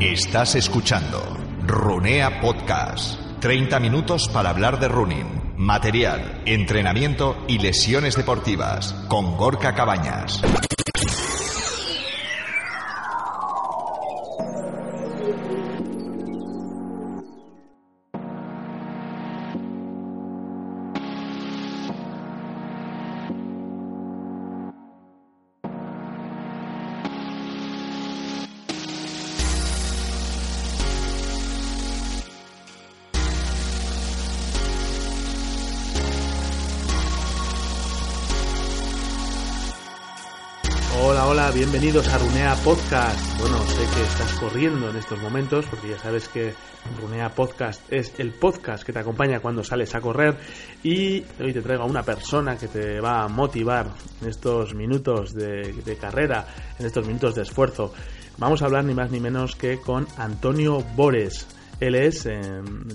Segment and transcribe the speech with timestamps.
[0.00, 1.20] Estás escuchando
[1.66, 3.20] Runea Podcast.
[3.40, 10.40] 30 minutos para hablar de running, material, entrenamiento y lesiones deportivas con Gorka Cabañas.
[41.70, 43.40] Bienvenidos a Runea Podcast.
[43.40, 46.54] Bueno, sé que estás corriendo en estos momentos porque ya sabes que
[46.98, 50.38] Runea Podcast es el podcast que te acompaña cuando sales a correr
[50.82, 53.90] y hoy te traigo a una persona que te va a motivar
[54.22, 56.46] en estos minutos de, carrera,
[56.78, 57.92] en estos minutos de esfuerzo.
[58.38, 61.57] Vamos a hablar ni más ni menos que con Antonio Bores.
[61.80, 62.40] Él es eh,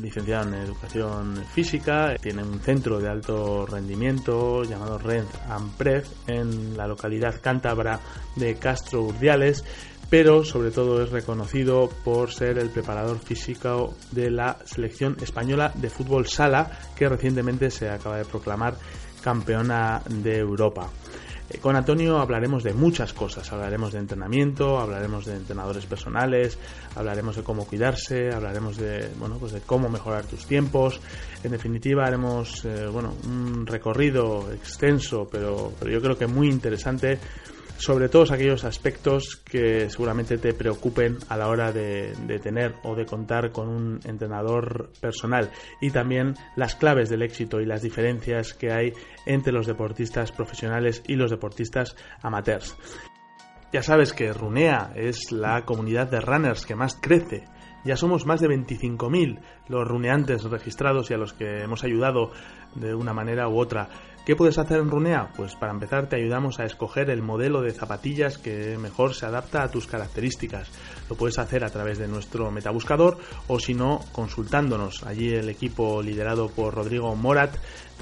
[0.01, 6.85] licenciado en Educación Física, tiene un centro de alto rendimiento llamado Rent Ampref en la
[6.85, 8.01] localidad cántabra
[8.35, 9.63] de Castro Urdiales,
[10.09, 15.89] pero sobre todo es reconocido por ser el preparador físico de la selección española de
[15.89, 18.75] fútbol sala que recientemente se acaba de proclamar
[19.23, 20.89] campeona de Europa.
[21.49, 26.57] Eh, con Antonio hablaremos de muchas cosas, hablaremos de entrenamiento, hablaremos de entrenadores personales,
[26.95, 30.99] hablaremos de cómo cuidarse, hablaremos de bueno pues de cómo mejorar tus tiempos.
[31.43, 37.19] En definitiva haremos eh, bueno un recorrido extenso, pero, pero yo creo que muy interesante
[37.83, 43.05] sobre todos aquellos aspectos que seguramente te preocupen a la hora de, tener o de
[43.05, 45.51] contar con un entrenador personal
[45.81, 48.93] y también las claves del éxito y las diferencias que hay
[49.25, 52.77] entre los deportistas profesionales y los deportistas amateurs.
[53.73, 57.43] Ya sabes que Runea es la comunidad de runners que más crece
[57.83, 62.31] ya somos más de 25.000 los runeantes registrados y a los que hemos ayudado
[62.75, 63.89] de una manera u otra.
[64.25, 65.33] ¿Qué puedes hacer en Runea?
[65.35, 69.63] Pues para empezar te ayudamos a escoger el modelo de zapatillas que mejor se adapta
[69.63, 70.71] a tus características.
[71.09, 73.17] Lo puedes hacer a través de nuestro metabuscador
[73.47, 75.03] o si no consultándonos.
[75.03, 77.53] Allí el equipo liderado por Rodrigo Morat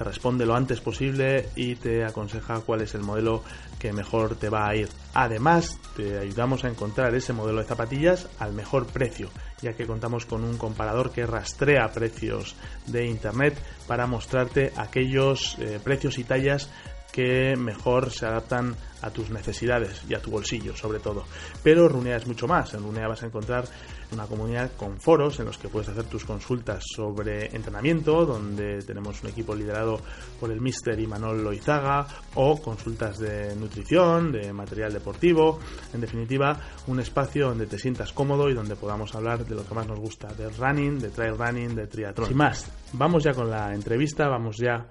[0.04, 3.44] responde lo antes posible y te aconseja cuál es el modelo
[3.80, 4.90] que mejor te va a ir.
[5.14, 9.30] Además, te ayudamos a encontrar ese modelo de zapatillas al mejor precio,
[9.62, 12.56] ya que contamos con un comparador que rastrea precios
[12.88, 13.58] de internet
[13.88, 16.70] para mostrarte aquellos eh, precios y tallas
[17.12, 21.26] que mejor se adaptan a tus necesidades y a tu bolsillo, sobre todo.
[21.64, 22.74] Pero Runea es mucho más.
[22.74, 23.66] En Runea vas a encontrar
[24.12, 29.24] una comunidad con foros en los que puedes hacer tus consultas sobre entrenamiento, donde tenemos
[29.24, 30.02] un equipo liderado
[30.40, 35.60] por el Mister Imanol Loizaga, o consultas de nutrición, de material deportivo.
[35.94, 39.74] En definitiva, un espacio donde te sientas cómodo y donde podamos hablar de lo que
[39.74, 42.28] más nos gusta, de running, de trail running, de triatlón.
[42.28, 44.86] Sin más, vamos ya con la entrevista, vamos ya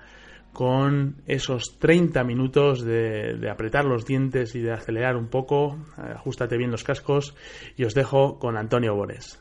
[0.53, 5.79] con esos 30 minutos de, de, apretar los dientes y de acelerar un poco.
[5.97, 7.35] Ajustate bien los cascos
[7.77, 9.41] y os dejo con Antonio Bores.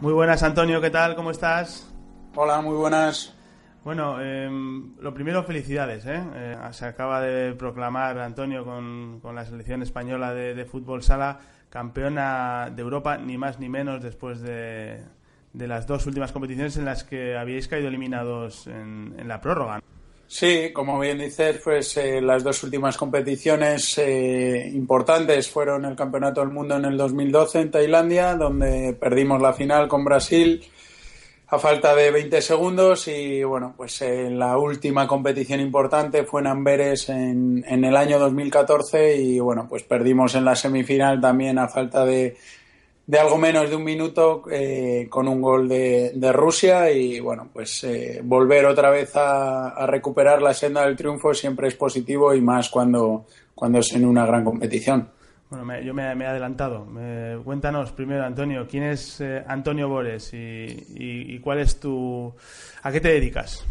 [0.00, 1.14] Muy buenas, Antonio, ¿qué tal?
[1.14, 1.88] ¿Cómo estás?
[2.34, 3.36] Hola, muy buenas.
[3.84, 4.50] Bueno, eh,
[5.00, 6.06] lo primero, felicidades.
[6.06, 6.22] ¿eh?
[6.34, 11.38] Eh, se acaba de proclamar Antonio con, con la selección española de, de fútbol sala
[11.68, 15.04] campeona de Europa, ni más ni menos después de,
[15.52, 19.82] de las dos últimas competiciones en las que habíais caído eliminados en, en la prórroga.
[20.32, 26.40] Sí, como bien dices, pues eh, las dos últimas competiciones eh, importantes fueron el Campeonato
[26.40, 30.64] del Mundo en el 2012 en Tailandia, donde perdimos la final con Brasil
[31.48, 36.46] a falta de 20 segundos y bueno, pues eh, la última competición importante fue en
[36.46, 41.68] Amberes en, en el año 2014 y bueno, pues perdimos en la semifinal también a
[41.68, 42.38] falta de
[43.06, 47.48] de algo menos de un minuto eh, con un gol de, de, Rusia y bueno,
[47.52, 52.32] pues eh, volver otra vez a, a, recuperar la senda del triunfo siempre es positivo
[52.34, 55.08] y más cuando, cuando es en una gran competición.
[55.52, 56.86] Bueno, yo me, he adelantado.
[57.44, 62.32] cuéntanos primero, Antonio, ¿quién es eh, Antonio Bores y, cuál es tu...
[62.82, 63.62] ¿A qué te dedicas?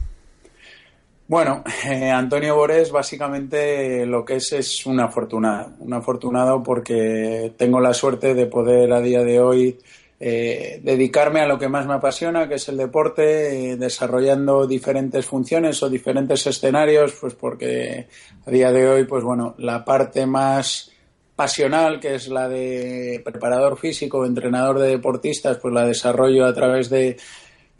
[1.32, 7.80] Bueno, eh, Antonio Bores básicamente lo que es es un afortunado, un afortunado porque tengo
[7.80, 9.80] la suerte de poder a día de hoy
[10.20, 15.82] eh, dedicarme a lo que más me apasiona, que es el deporte, desarrollando diferentes funciones
[15.82, 18.10] o diferentes escenarios, pues porque
[18.46, 20.92] a día de hoy, pues bueno, la parte más
[21.34, 26.90] pasional, que es la de preparador físico, entrenador de deportistas, pues la desarrollo a través
[26.90, 27.16] de,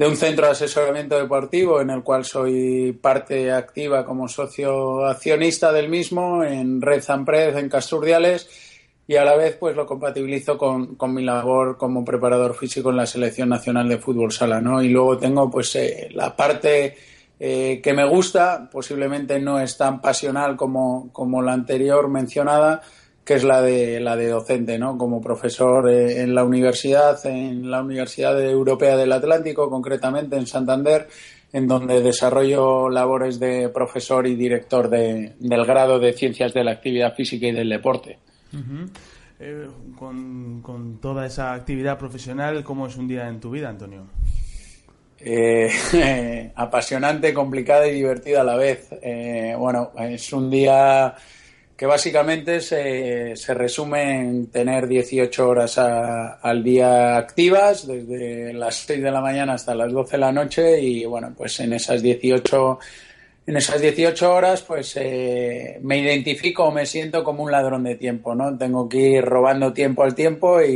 [0.08, 5.90] un centro de asesoramiento deportivo en el cual soy parte activa como socio accionista del
[5.90, 8.48] mismo en Red Zampred, en Casturdiales,
[9.08, 13.06] y a la vez pues lo compatibilizo con, mi labor como preparador físico en la
[13.06, 14.82] selección nacional de fútbol sala, ¿no?
[14.82, 16.96] Y luego tengo pues eh, la parte
[17.40, 22.82] eh, que me gusta, posiblemente no es tan pasional como, como la anterior mencionada,
[23.24, 24.98] que es la de la de docente, ¿no?
[24.98, 31.08] Como profesor eh, en la universidad, en la Universidad Europea del Atlántico, concretamente en Santander,
[31.54, 36.72] en donde desarrollo labores de profesor y director de, del grado de Ciencias de la
[36.72, 38.18] Actividad Física y del Deporte.
[39.40, 44.08] Eh, con, con, toda esa actividad profesional, ¿cómo es un día en tu vida, Antonio?
[45.20, 48.90] Eh, apasionante, complicada y divertida a la vez.
[49.58, 51.16] bueno, es un día
[51.82, 59.02] que básicamente se, se resume en tener 18 horas al día activas, desde las 6
[59.02, 62.78] de la mañana hasta las 12 de la noche, y bueno, pues en esas 18
[63.48, 67.96] en esas 18 horas, pues eh, me identifico o me siento como un ladrón de
[67.96, 68.56] tiempo, ¿no?
[68.56, 70.70] Tengo que ir robando tiempo al tiempo e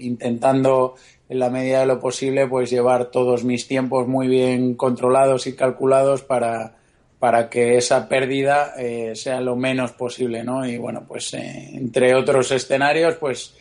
[0.00, 0.96] intentando,
[1.28, 5.54] en la medida de lo posible, pues llevar todos mis tiempos muy bien controlados y
[5.54, 6.77] calculados para,
[7.18, 10.66] para que esa pérdida eh, sea lo menos posible, ¿no?
[10.66, 13.54] Y bueno, pues eh, entre otros escenarios, pues,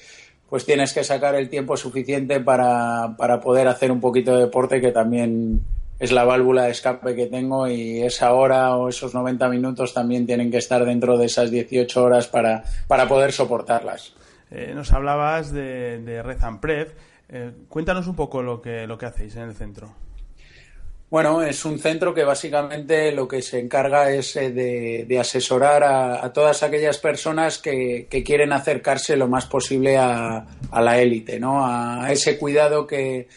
[0.48, 4.80] pues tienes que sacar el tiempo suficiente para, para poder hacer un poquito de deporte
[4.80, 5.62] que también
[6.00, 10.28] es la válvula de escape que tengo y esa hora o esos 90 minutos también
[10.28, 14.14] tienen que estar dentro de esas 18 horas para, para poder soportarlas.
[14.52, 16.38] Eh, nos hablabas de, de Red
[17.68, 20.07] cuéntanos un poco lo que, lo que hacéis en el centro.
[21.10, 26.34] Bueno, es un centro que básicamente lo que se encarga es eh, de, asesorar a,
[26.34, 31.66] todas aquellas personas que, quieren acercarse lo más posible a, la élite, ¿no?
[31.66, 33.28] A ese cuidado que,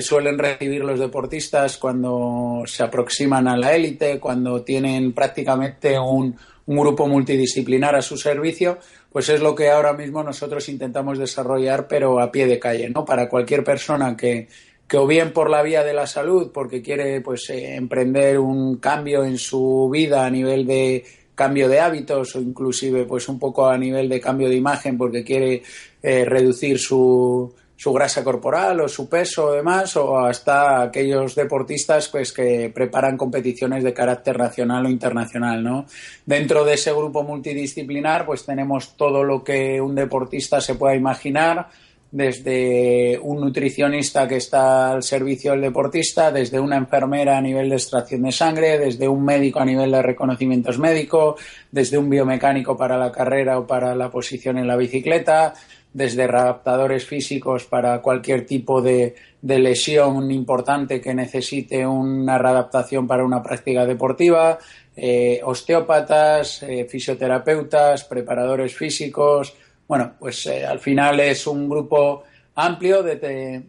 [0.00, 6.34] suelen recibir los deportistas cuando se aproximan a la élite, cuando tienen prácticamente un,
[6.66, 8.78] un grupo multidisciplinar a su servicio,
[9.10, 13.04] pues es lo que ahora mismo nosotros intentamos desarrollar, pero a pie de calle, ¿no?
[13.04, 14.48] Para cualquier persona que,
[14.88, 18.78] que o bien por la vía de la salud, porque quiere pues eh, emprender un
[18.78, 21.04] cambio en su vida a nivel de
[21.34, 25.22] cambio de hábitos o inclusive pues un poco a nivel de cambio de imagen porque
[25.22, 25.62] quiere
[26.02, 32.08] eh, reducir su, su grasa corporal o su peso o demás o hasta aquellos deportistas
[32.08, 35.86] pues que preparan competiciones de carácter nacional o internacional no
[36.26, 41.68] dentro de ese grupo multidisciplinar pues tenemos todo lo que un deportista se pueda imaginar
[42.10, 47.76] desde un nutricionista que está al servicio del deportista, desde una enfermera a nivel de
[47.76, 51.40] extracción de sangre, desde un médico a nivel de reconocimientos médicos,
[51.70, 55.52] desde un biomecánico para la carrera o para la posición en la bicicleta,
[55.92, 63.42] desde adaptadores físicos para cualquier tipo de, lesión importante que necesite una readaptación para una
[63.42, 64.58] práctica deportiva,
[64.96, 69.54] eh, osteópatas, eh, fisioterapeutas, preparadores físicos,
[69.88, 72.22] bueno, pues eh, al final es un grupo
[72.54, 73.64] amplio de,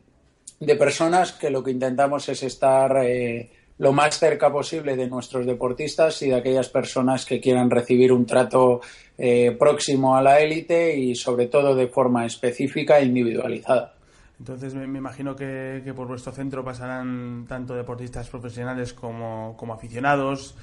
[0.59, 5.45] de, personas que lo que intentamos es estar eh, lo más cerca posible de nuestros
[5.45, 8.81] deportistas y de aquellas personas que quieran recibir un trato
[9.17, 13.93] eh, próximo a la élite y sobre todo de forma específica e individualizada.
[14.39, 20.55] Entonces me, imagino que, que, por vuestro centro pasarán tanto deportistas profesionales como, como aficionados.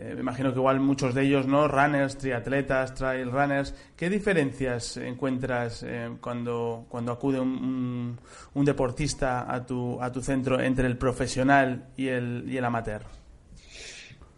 [0.00, 1.66] Eh, me imagino que igual muchos de ellos, ¿no?
[1.66, 3.74] Runners, triatletas, trail runners.
[3.96, 8.16] ¿Qué diferencias encuentras eh, cuando, cuando acude un,
[8.54, 13.02] un, deportista a tu, a tu centro entre el profesional y el, y el amateur?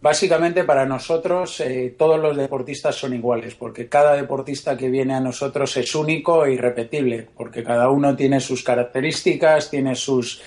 [0.01, 5.19] Básicamente para nosotros eh, todos los deportistas son iguales, porque cada deportista que viene a
[5.19, 10.41] nosotros es único e irrepetible, porque cada uno tiene sus características, tiene sus,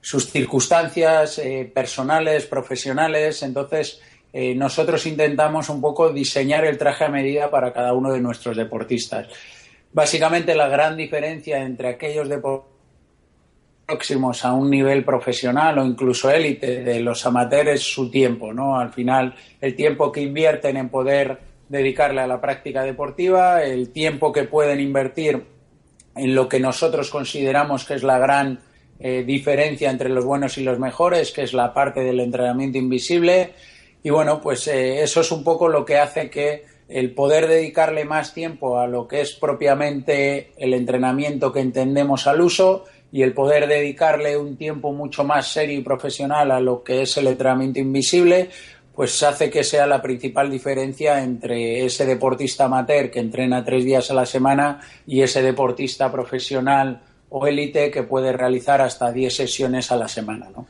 [0.00, 1.42] sus circunstancias
[1.74, 4.00] personales, profesionales, entonces
[4.32, 8.56] eh, nosotros intentamos un poco diseñar el traje a medida para cada uno de nuestros
[8.56, 9.28] deportistas.
[9.92, 12.70] Básicamente la gran diferencia entre aquellos deportistas
[13.90, 18.78] próximos a un nivel profesional o incluso élite de los amateurs es su tiempo, ¿no?
[18.78, 24.32] Al final, el tiempo que invierten en poder dedicarle a la práctica deportiva, el tiempo
[24.32, 25.44] que pueden invertir
[26.14, 28.60] en lo que nosotros consideramos que es la gran
[29.00, 33.54] eh, diferencia entre los buenos y los mejores, que es la parte del entrenamiento invisible.
[34.02, 38.04] Y bueno, pues eh, eso es un poco lo que hace que el poder dedicarle
[38.04, 43.32] más tiempo a lo que es propiamente el entrenamiento que entendemos al uso y el
[43.32, 47.78] poder dedicarle un tiempo mucho más serio y profesional a lo que es el entrenamiento
[47.78, 48.50] invisible,
[48.94, 54.10] pues hace que sea la principal diferencia entre ese deportista amateur que entrena tres días
[54.10, 59.92] a la semana y ese deportista profesional o élite que puede realizar hasta diez sesiones
[59.92, 60.48] a la semana.
[60.54, 60.66] ¿no?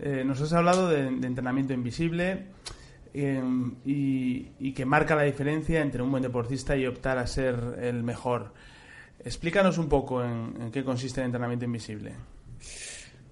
[0.00, 2.46] Eh, nos has hablado de, entrenamiento invisible
[3.14, 3.42] eh,
[3.84, 8.52] y, que marca la diferencia entre un buen deportista y optar a ser el mejor.
[9.24, 12.14] Explícanos un poco en qué consiste el entrenamiento invisible.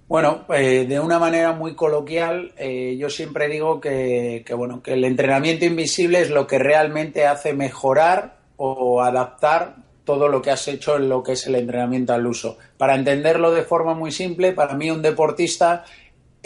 [0.08, 5.04] Bueno, eh, de una manera muy coloquial, eh, yo siempre digo que, bueno, que el
[5.04, 10.96] entrenamiento invisible es lo que realmente hace mejorar o adaptar todo lo que has hecho
[10.96, 12.56] en lo que es el entrenamiento al uso.
[12.78, 15.84] Para entenderlo de forma muy simple, para mí un deportista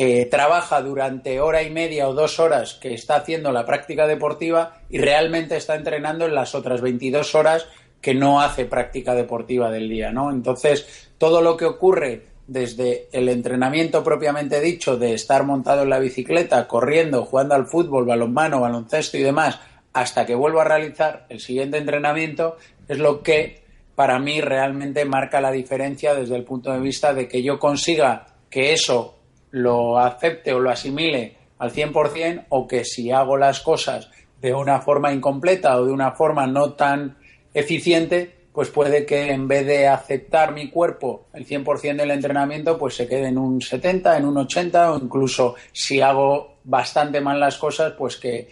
[0.03, 4.79] eh, trabaja durante hora y media o dos horas que está haciendo la práctica deportiva
[4.89, 7.67] y realmente está entrenando en las otras 22 horas
[8.01, 10.31] que no hace práctica deportiva del día, ¿no?
[10.31, 15.99] Entonces, todo lo que ocurre desde el entrenamiento propiamente dicho de estar montado en la
[15.99, 19.61] bicicleta, corriendo, jugando al fútbol, balonmano, baloncesto y demás,
[19.93, 22.57] hasta que vuelvo a realizar el siguiente entrenamiento,
[22.89, 23.65] es lo que
[23.95, 28.29] para mí realmente marca la diferencia desde el punto de vista de que yo consiga
[28.49, 29.20] que eso
[29.51, 34.81] lo acepte o lo asimile al 100% o que si hago las cosas de una
[34.81, 37.17] forma incompleta o de una forma no tan
[37.53, 42.95] eficiente, pues puede que en vez de aceptar mi cuerpo el 100% del entrenamiento, pues
[42.95, 47.57] se quede en un 70, en un 80 o incluso si hago bastante mal las
[47.57, 48.49] cosas, pues que,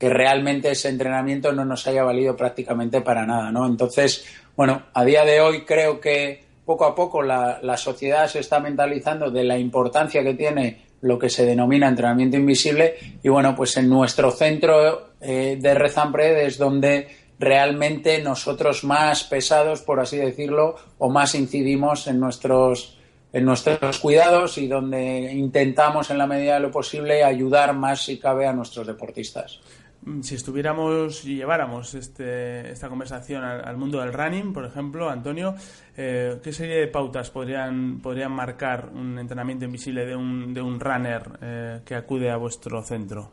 [0.00, 3.64] realmente ese entrenamiento no nos haya valido prácticamente para nada, ¿no?
[3.66, 4.24] Entonces,
[4.56, 6.42] bueno, a día de hoy creo que
[6.72, 11.28] poco a poco la, sociedad se está mentalizando de la importancia que tiene lo que
[11.28, 17.08] se denomina entrenamiento invisible y bueno, pues en nuestro centro eh, de Rezampred es donde
[17.38, 22.96] realmente nosotros más pesados, por así decirlo, o más incidimos en nuestros
[23.34, 28.18] en nuestros cuidados y donde intentamos en la medida de lo posible ayudar más si
[28.18, 29.60] cabe a nuestros deportistas.
[30.04, 35.54] Mm, si estuviéramos y lleváramos este, esta conversación al, mundo del running, por ejemplo, Antonio,
[35.96, 40.80] eh, ¿qué serie de pautas podrían, podrían marcar un entrenamiento invisible de un, de un
[40.80, 43.30] runner eh, que acude a vuestro centro?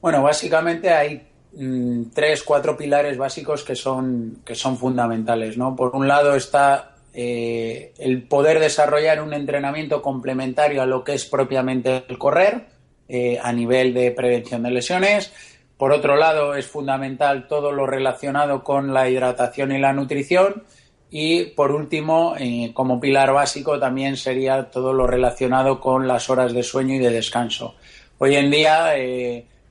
[0.00, 5.56] Bueno, básicamente hay Mm, tres, cuatro pilares básicos que son, que son fundamentales.
[5.56, 5.76] ¿no?
[5.76, 11.24] Por un lado está eh, el poder desarrollar un entrenamiento complementario a lo que es
[11.24, 12.74] propiamente el correr
[13.42, 15.30] a nivel de prevención de lesiones.
[15.76, 20.64] Por otro lado, es fundamental todo lo relacionado con la hidratación y la nutrición.
[21.10, 26.52] Y por último, eh, como pilar básico, también sería todo lo relacionado con las horas
[26.52, 27.74] de sueño y de descanso.
[28.18, 28.94] Hoy en día,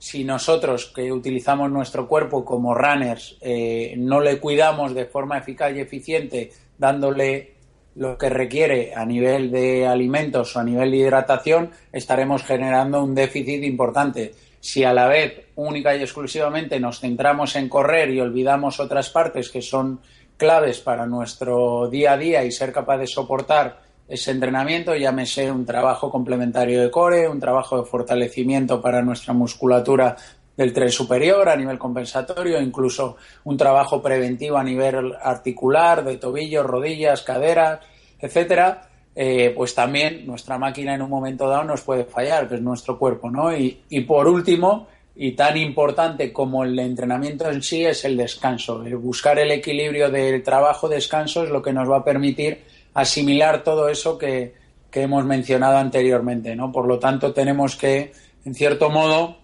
[0.03, 5.73] si nosotros que utilizamos nuestro cuerpo como runners eh, no le cuidamos de forma eficaz
[5.73, 7.52] y eficiente, dándole
[7.95, 13.13] lo que requiere a nivel de alimentos o a nivel de hidratación, estaremos generando un
[13.13, 14.33] déficit importante.
[14.59, 19.49] Si a la vez única y exclusivamente nos centramos en correr y olvidamos otras partes
[19.49, 19.99] que son
[20.37, 25.65] claves para nuestro día a día y ser capaz de soportar ese entrenamiento, llámese un
[25.65, 30.17] trabajo complementario de core, un trabajo de fortalecimiento para nuestra musculatura
[30.55, 36.65] del tren superior a nivel compensatorio, incluso un trabajo preventivo a nivel articular, de tobillos,
[36.65, 37.79] rodillas, caderas,
[38.19, 42.61] etcétera, eh, pues también nuestra máquina en un momento dado nos puede fallar, que es
[42.61, 43.55] nuestro cuerpo, ¿no?
[43.55, 48.83] Y, y por último, y tan importante como el entrenamiento en sí, es el descanso.
[48.83, 53.89] El buscar el equilibrio del trabajo-descanso es lo que nos va a permitir asimilar todo
[53.89, 54.61] eso que,
[54.95, 56.71] hemos mencionado anteriormente, ¿no?
[56.71, 58.13] Por lo tanto, tenemos que,
[58.45, 59.37] en cierto modo,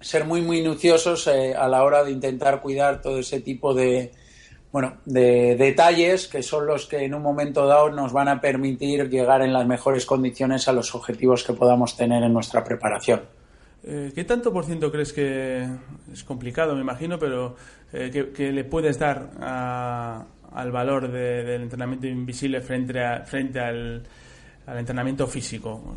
[0.00, 4.12] ser muy minuciosos eh, a la hora de intentar cuidar todo ese tipo de,
[4.72, 9.08] bueno, de detalles que son los que en un momento dado nos van a permitir
[9.08, 13.22] llegar en las mejores condiciones a los objetivos que podamos tener en nuestra preparación.
[13.82, 15.66] Eh, ¿Qué tanto por ciento crees que
[16.12, 17.56] es complicado, me imagino, pero
[17.92, 19.30] eh, que, le puedes dar
[20.52, 24.02] al valor del entrenamiento invisible frente, a, frente al,
[24.66, 25.96] entrenamiento físico?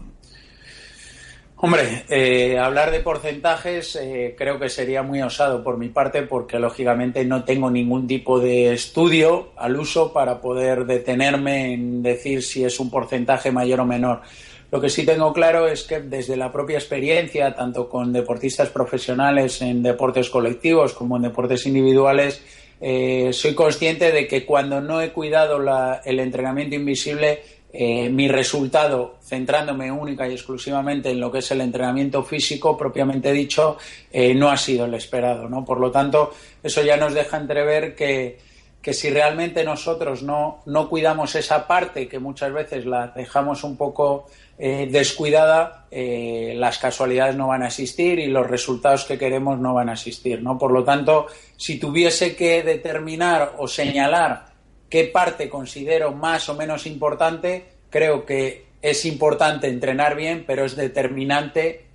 [1.66, 6.60] Hombre, eh, hablar de porcentajes eh, creo que sería muy osado por mi parte porque
[6.60, 12.66] lógicamente no tengo ningún tipo de estudio al uso para poder detenerme en decir si
[12.66, 14.24] es un porcentaje mayor o menor.
[14.72, 19.62] Lo que sí tengo claro es que desde la propia experiencia, tanto con deportistas profesionales
[19.62, 22.44] en deportes colectivos como en deportes individuales,
[22.82, 25.62] eh, soy consciente de que cuando no he cuidado
[26.04, 27.40] el entrenamiento invisible,
[27.76, 33.32] eh, mi resultado, centrándome única y exclusivamente en lo que es el entrenamiento físico propiamente
[33.32, 33.78] dicho,
[34.12, 35.50] eh, no ha sido el esperado.
[35.50, 35.66] ¿no?
[35.66, 38.38] Por lo tanto, eso ya nos deja entrever que,
[38.80, 43.76] que si realmente nosotros no, no cuidamos esa parte que muchas veces la dejamos un
[43.76, 44.28] poco
[44.60, 49.90] eh, descuidada, las casualidades no van a existir y los resultados que queremos no van
[49.90, 50.44] a existir.
[50.44, 50.60] ¿no?
[50.60, 51.26] Por lo tanto,
[51.58, 54.53] si tuviese que determinar o señalar
[54.94, 60.76] qué parte considero más o menos importante, creo que es importante entrenar bien, pero es
[60.76, 61.86] determinante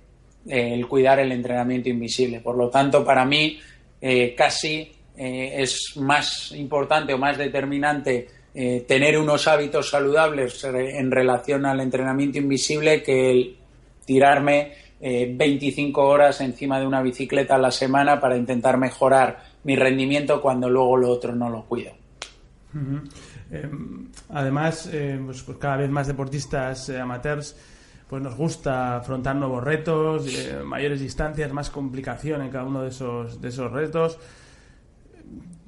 [0.45, 2.41] eh, el cuidar el entrenamiento invisible.
[2.41, 3.57] Por lo tanto, para mí,
[4.35, 4.91] casi
[5.21, 8.25] eh, es más importante o más determinante
[8.55, 13.57] eh, tener unos hábitos saludables en relación al entrenamiento invisible que el
[14.05, 19.75] tirarme 25 eh, horas encima de una bicicleta a la semana para intentar mejorar mi
[19.75, 21.98] rendimiento cuando luego lo otro no lo cuido.
[24.29, 24.89] Además,
[25.25, 27.55] pues, pues, cada vez más deportistas amateurs
[28.09, 30.25] pues nos gusta afrontar nuevos retos,
[30.65, 34.17] mayores distancias, más complicación en cada uno de esos, de esos retos.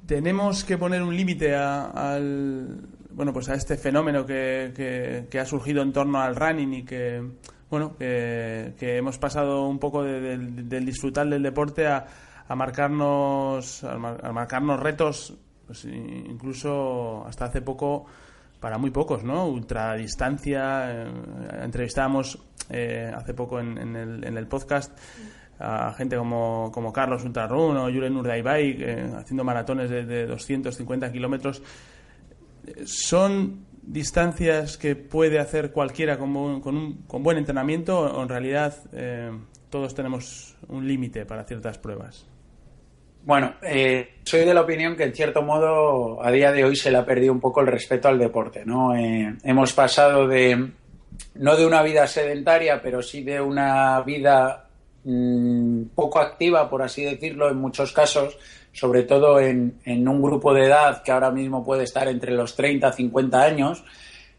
[0.06, 2.80] Tenemos que poner un límite al
[3.14, 7.22] bueno pues a este fenómeno que, que, ha surgido en torno al running y que
[7.70, 12.06] bueno que, hemos pasado un poco del disfrutar del deporte a,
[12.48, 15.34] a marcarnos a, marcarnos retos
[15.72, 18.04] pues incluso hasta hace poco
[18.60, 21.12] para muy pocos no ultradistancia eh,
[21.62, 22.38] entrevistábamos
[22.68, 24.92] eh, hace poco en, en, el, en el podcast
[25.58, 31.62] a gente como, Carlos Ultrarun o Julen Urdaibai eh, haciendo maratones de, de 250 kilómetros.
[32.84, 38.74] ¿Son distancias que puede hacer cualquiera con, con, un, con buen entrenamiento o en realidad
[38.92, 39.30] eh,
[39.70, 42.26] todos tenemos un límite para ciertas pruebas?
[43.24, 46.90] Bueno, eh, soy de la opinión que en cierto modo a día de hoy se
[46.90, 48.64] le ha perdido un poco el respeto al deporte.
[48.64, 48.94] ¿no?
[48.94, 50.70] hemos pasado de
[51.34, 54.68] no de una vida sedentaria, pero sí de una vida
[55.04, 58.38] Mm, poco activa, por así decirlo, en muchos casos,
[58.72, 62.88] sobre todo en, un grupo de edad que ahora mismo puede estar entre los 30
[62.88, 63.84] y 50 años,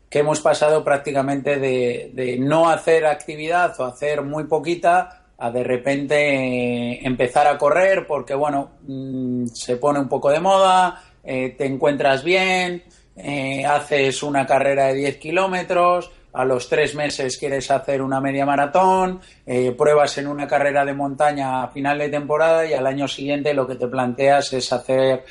[0.10, 7.06] que hemos pasado prácticamente de, no hacer actividad o hacer muy poquita a de repente
[7.06, 12.24] empezar a correr porque, bueno, mm, se pone un poco de moda, eh, te encuentras
[12.24, 12.84] bien,
[13.18, 18.46] eh, haces una carrera de 10 kilómetros, a los tres meses quieres hacer una media
[18.46, 23.10] maratón, eh, pruebas en una carrera de montaña a final de temporada y al año
[23.10, 25.26] siguiente lo que te planteas es hacer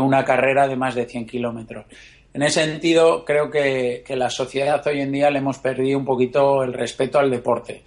[0.00, 1.86] una carrera de más de 100 kilómetros.
[2.34, 6.04] En ese sentido, creo que, que, la sociedad hoy en día le hemos perdido un
[6.04, 7.82] poquito el respeto al deporte.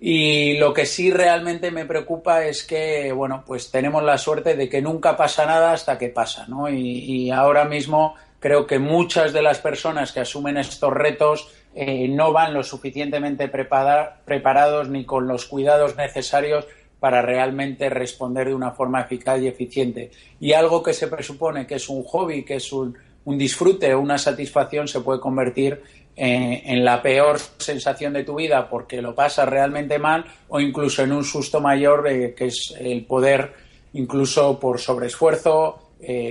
[0.00, 4.66] Y lo que sí realmente me preocupa es que, bueno, pues tenemos la suerte de
[4.68, 6.70] que nunca pasa nada hasta que pasa, ¿no?
[6.70, 12.32] Y, ahora mismo creo que muchas de las personas que asumen estos retos eh, no
[12.32, 16.66] van lo suficientemente preparados ni con los cuidados necesarios
[17.00, 20.10] para realmente responder de una forma eficaz y eficiente.
[20.38, 24.18] Y algo que se presupone que es un hobby, que es un, disfrute o una
[24.18, 25.82] satisfacción, se puede convertir
[26.16, 31.02] eh, en, la peor sensación de tu vida porque lo pasas realmente mal o incluso
[31.02, 33.52] en un susto mayor eh, que es el poder,
[33.92, 35.86] incluso por sobreesfuerzo,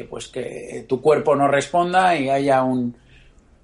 [0.09, 2.95] pues que tu cuerpo no responda y haya un,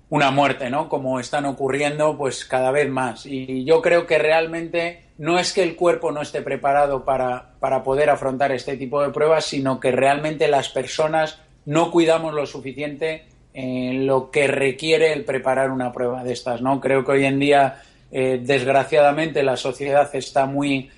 [0.10, 0.88] una muerte, ¿no?
[0.88, 3.26] Como están ocurriendo pues cada vez más.
[3.26, 7.84] Y yo creo que realmente no es que el cuerpo no esté preparado para, para
[7.84, 13.26] poder afrontar este tipo de pruebas, sino que realmente las personas no cuidamos lo suficiente
[13.58, 16.82] en lo que requiere el preparar una prueba de estas, ¿no?
[16.82, 20.90] Creo que hoy en día, eh, desgraciadamente, la sociedad está muy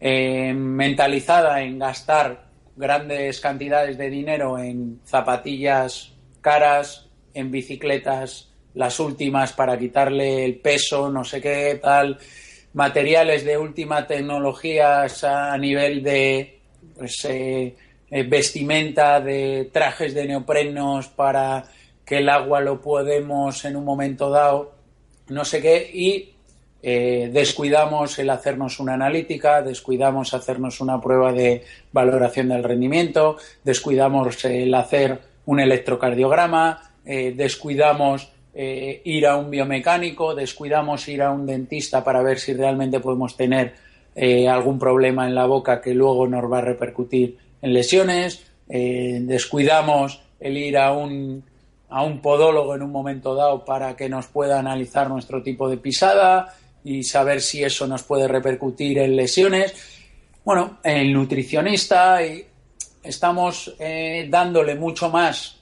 [0.00, 9.52] eh, mentalizada en gastar grandes cantidades de dinero en zapatillas caras, en bicicletas las últimas
[9.52, 12.18] para quitarle el peso, no sé qué tal,
[12.72, 16.60] materiales de última tecnología a nivel de
[16.96, 17.74] pues, eh,
[18.10, 21.64] eh, vestimenta, de trajes de neoprenos para
[22.10, 24.72] que el agua lo podemos en un momento dado,
[25.28, 26.34] no sé qué, y
[26.82, 34.44] eh, descuidamos el hacernos una analítica, descuidamos hacernos una prueba de valoración del rendimiento, descuidamos
[34.44, 41.46] el hacer un electrocardiograma, eh, descuidamos eh, ir a un biomecánico, descuidamos ir a un
[41.46, 43.88] dentista para ver si realmente podemos tener
[44.50, 50.56] algún problema en la boca que luego nos va a repercutir en lesiones, descuidamos el
[50.58, 51.44] ir a un,
[51.90, 55.76] a un podólogo en un momento dado para que nos pueda analizar nuestro tipo de
[55.76, 59.74] pisada, y saber si eso nos puede repercutir en lesiones.
[60.44, 62.46] Bueno, el nutricionista y
[63.02, 65.56] estamos eh, dándole mucho más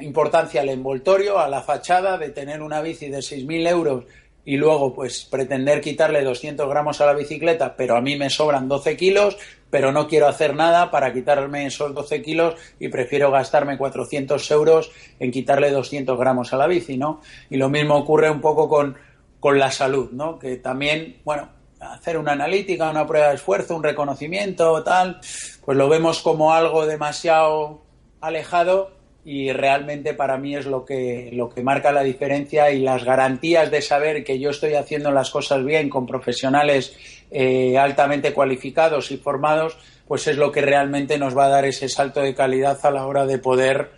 [0.00, 4.04] importancia al envoltorio, a la fachada de tener una bici de 6.000 euros
[4.46, 8.68] y luego pues pretender quitarle 200 gramos a la bicicleta, pero a mí me sobran
[8.68, 9.38] 12 kilos,
[9.74, 14.92] pero no quiero hacer nada para quitarme esos 12 kilos y prefiero gastarme 400 euros
[15.18, 17.20] en quitarle 200 gramos a la bici, ¿no?
[17.50, 18.96] Y lo mismo ocurre un poco con,
[19.40, 20.38] con la salud, ¿no?
[20.38, 21.48] Que también, bueno,
[21.80, 25.18] hacer una analítica, una prueba de esfuerzo, un reconocimiento, tal,
[25.64, 27.82] pues lo vemos como algo demasiado
[28.20, 28.92] alejado
[29.24, 33.70] y realmente para mí es lo que, lo que marca la diferencia y las garantías
[33.70, 36.94] de saber que yo estoy haciendo las cosas bien con profesionales
[37.30, 41.88] eh, altamente cualificados y formados, pues es lo que realmente nos va a dar ese
[41.88, 43.90] salto de calidad a la hora de poder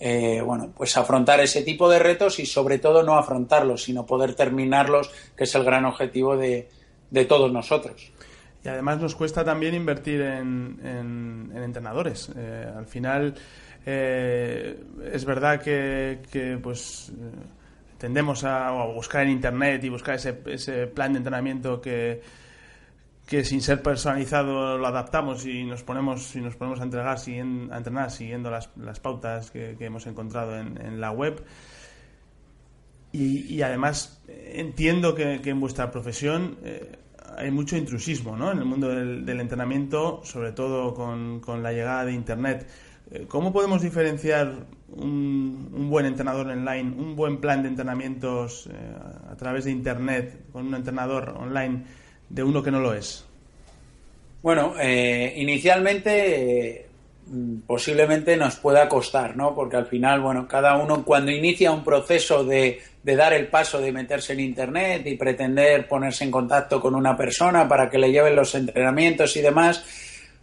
[0.00, 4.34] eh, bueno, pues afrontar ese tipo de retos y sobre todo no afrontarlos, sino poder
[4.34, 6.68] terminarlos, que es el gran objetivo de,
[7.10, 8.12] de todos nosotros.
[8.64, 12.30] Y además nos cuesta también invertir en, en, entrenadores.
[12.36, 13.34] Eh, al final
[13.86, 17.30] eh, es verdad que, pues eh,
[17.98, 22.22] tendemos a, buscar en internet y buscar ese, ese plan de entrenamiento que,
[23.26, 27.76] que sin ser personalizado lo adaptamos y nos ponemos y nos ponemos a entregar a
[27.76, 28.68] entrenar siguiendo las,
[29.00, 31.42] pautas que, hemos encontrado en, la web
[33.12, 36.98] y, además entiendo que, en vuestra profesión eh,
[37.36, 38.52] hay mucho intrusismo ¿no?
[38.52, 42.66] en el mundo del, entrenamiento sobre todo con, la llegada de internet
[43.28, 48.72] ¿Cómo podemos diferenciar un, buen entrenador online, un buen plan de entrenamientos eh,
[49.30, 51.84] a través de Internet con un entrenador online
[52.28, 53.24] de uno que no lo es?
[54.42, 56.86] Bueno, eh, inicialmente
[57.66, 59.54] posiblemente nos pueda costar, ¿no?
[59.54, 63.92] Porque al final, bueno, cada uno cuando inicia un proceso de, dar el paso de
[63.92, 68.36] meterse en Internet y pretender ponerse en contacto con una persona para que le lleven
[68.36, 69.82] los entrenamientos y demás,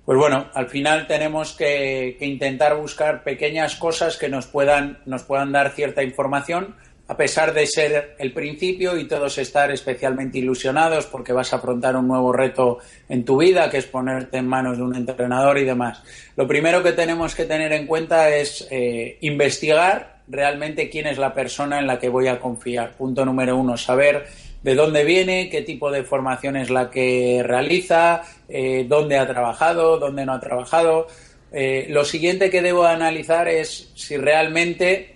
[0.05, 5.51] pues bueno, al final tenemos que, intentar buscar pequeñas cosas que nos puedan, nos puedan
[5.51, 6.75] dar cierta información,
[7.07, 11.97] a pesar de ser el principio y todos estar especialmente ilusionados porque vas a afrontar
[11.97, 15.65] un nuevo reto en tu vida, que es ponerte en manos de un entrenador y
[15.65, 16.01] demás.
[16.37, 21.33] Lo primero que tenemos que tener en cuenta es eh, investigar realmente quién es la
[21.33, 22.93] persona en la que voy a confiar.
[22.93, 24.25] Punto número uno, saber
[24.63, 29.97] de dónde viene, qué tipo de formación es la que realiza, eh, dónde ha trabajado,
[29.97, 31.07] dónde no ha trabajado.
[31.51, 35.15] Eh, lo siguiente que debo analizar es si realmente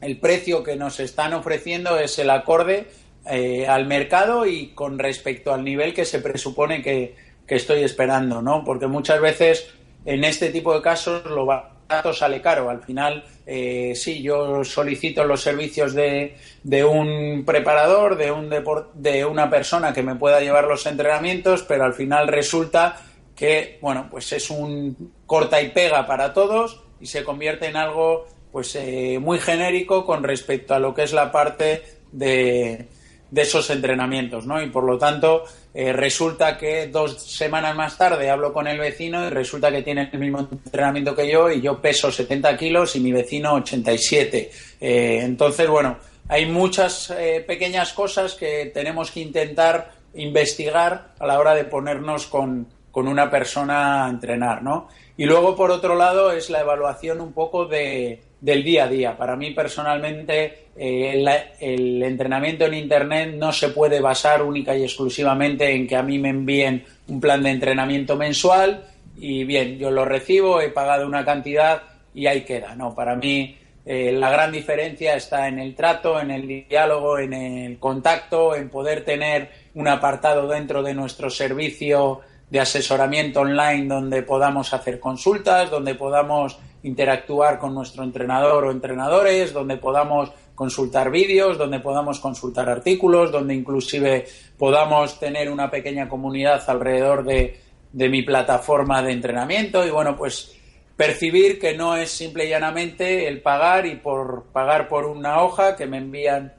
[0.00, 2.86] el precio que nos están ofreciendo es el acorde
[3.28, 7.14] eh, al mercado y con respecto al nivel que se presupone que,
[7.46, 8.62] que, estoy esperando, ¿no?
[8.64, 9.68] Porque muchas veces
[10.04, 11.76] en este tipo de casos lo va
[12.12, 12.70] sale caro.
[12.70, 18.50] Al final, eh, sí, yo solicito los servicios de, de un preparador, de, un
[18.94, 23.00] de una persona que me pueda llevar los entrenamientos, pero al final resulta
[23.36, 28.26] que, bueno, pues es un corta y pega para todos y se convierte en algo
[28.50, 32.88] pues eh, muy genérico con respecto a lo que es la parte de,
[33.30, 34.62] de esos entrenamientos, ¿no?
[34.62, 35.44] Y por lo tanto,
[35.78, 40.08] eh, resulta que dos semanas más tarde hablo con el vecino y resulta que tiene
[40.10, 44.50] el mismo entrenamiento que yo y yo peso 70 kilos y mi vecino 87.
[44.80, 51.38] Eh, entonces, bueno, hay muchas eh, pequeñas cosas que tenemos que intentar investigar a la
[51.38, 54.88] hora de ponernos con, con una persona a entrenar, ¿no?
[55.18, 59.16] Y luego, por otro lado, es la evaluación un poco de, del día a día.
[59.16, 61.24] Para mí, personalmente, eh,
[61.60, 66.18] el, entrenamiento en Internet no se puede basar única y exclusivamente en que a mí
[66.18, 68.84] me envíen un plan de entrenamiento mensual
[69.16, 71.82] y bien, yo lo recibo, he pagado una cantidad
[72.14, 72.74] y ahí queda.
[72.74, 77.32] No, para mí eh, la gran diferencia está en el trato, en el diálogo, en
[77.32, 82.20] el contacto, en poder tener un apartado dentro de nuestro servicio
[82.50, 89.52] de asesoramiento online donde podamos hacer consultas, donde podamos interactuar con nuestro entrenador o entrenadores,
[89.52, 94.24] donde podamos consultar vídeos, donde podamos consultar artículos, donde inclusive
[94.56, 97.60] podamos tener una pequeña comunidad alrededor de,
[97.92, 99.84] de mi plataforma de entrenamiento.
[99.84, 100.56] Y bueno, pues
[100.96, 105.76] percibir que no es simple y llanamente el pagar y por pagar por una hoja
[105.76, 106.54] que me envían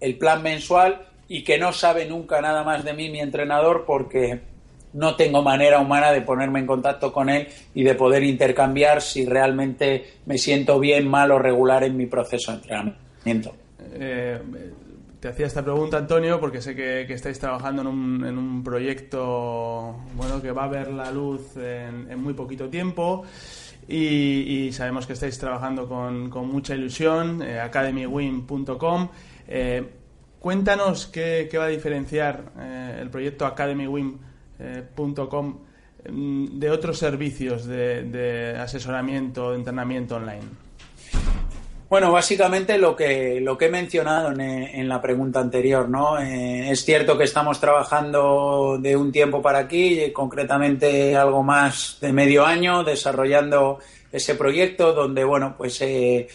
[0.00, 4.53] el plan mensual y que no sabe nunca nada más de mí mi entrenador porque
[4.94, 9.26] no tengo manera humana de ponerme en contacto con él y de poder intercambiar si
[9.26, 13.54] realmente me siento bien, mal o regular en mi proceso de entrenamiento.
[13.92, 14.38] Eh,
[15.20, 19.96] te hacía esta pregunta, Antonio, porque sé que, estáis trabajando en un, en un, proyecto
[20.16, 23.24] bueno que va a ver la luz en, muy poquito tiempo.
[23.88, 29.08] Y, sabemos que estáis trabajando con, mucha ilusión, eh, academywin.com.
[29.48, 29.82] Eh,
[30.38, 34.33] cuéntanos qué, va a diferenciar eh, el proyecto academywim.com
[36.10, 40.64] mm, de otros servicios de, de asesoramiento, de entrenamiento online.
[41.94, 46.18] Bueno, básicamente lo que, lo que he mencionado en, la pregunta anterior, ¿no?
[46.18, 52.12] Eh, es cierto que estamos trabajando de un tiempo para aquí, concretamente algo más de
[52.12, 53.78] medio año, desarrollando
[54.10, 56.26] ese proyecto donde, bueno, pues eh,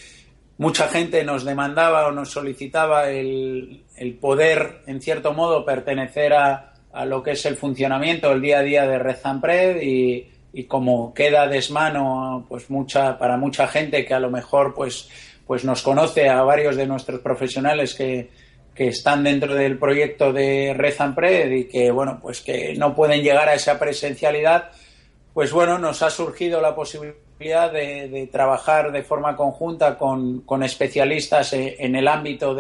[0.60, 3.84] mucha gente nos demandaba o nos solicitaba el
[4.22, 8.63] poder, en cierto modo, pertenecer a, a, lo que es el funcionamiento, el día a
[8.63, 14.13] día de Red Zampred y, y como queda desmano, pues mucha, para mucha gente que
[14.13, 15.10] a lo mejor, pues,
[15.49, 18.30] pues nos conoce a varios de nuestros profesionales que,
[18.75, 23.49] están dentro del proyecto de Red Pred y que bueno pues que no pueden llegar
[23.49, 24.69] a esa presencialidad
[25.34, 31.75] pues bueno nos ha surgido la posibilidad de, trabajar de forma conjunta con, especialistas e,
[31.80, 32.56] en el ámbito